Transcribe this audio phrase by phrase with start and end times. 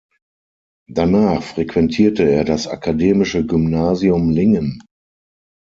[0.89, 4.81] Danach frequentierte er das akademische Gymnasium Lingen.